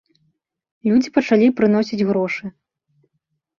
[0.91, 2.45] Людзі пачалі прыносіць грошы.